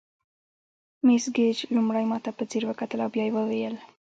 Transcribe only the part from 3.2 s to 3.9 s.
یې وویل.